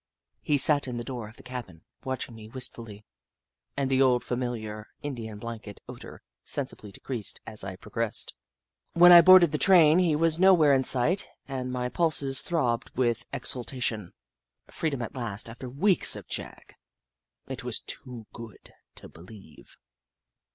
[0.41, 3.05] He sat in the door of the cabin, watching me wistfully,
[3.77, 8.33] and the old, familiar, Indian blanket odour sensibly decreased as I progressed.
[8.93, 13.29] When I boarded the train, he was nowhere in sight, and my pulses throbbed with
[13.31, 14.13] exulta tion.
[14.71, 16.73] Freedom at last, after weeks of Jagg!
[17.47, 19.77] It was too good to believe.